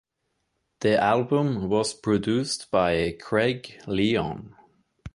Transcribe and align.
The 0.79 0.99
album 0.99 1.69
was 1.69 1.93
produced 1.93 2.71
by 2.71 3.15
Craig 3.21 3.83
Leon. 3.85 4.55